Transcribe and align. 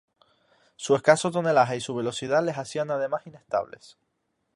Su 0.77 0.95
escaso 0.95 1.29
tonelaje 1.29 1.75
y 1.77 1.79
su 1.79 1.93
velocidad 1.93 2.43
les 2.43 2.57
hacían 2.57 2.89
además 2.89 3.27
inestables. 3.27 3.99